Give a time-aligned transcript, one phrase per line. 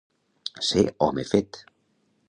[0.69, 1.65] Ser home fet.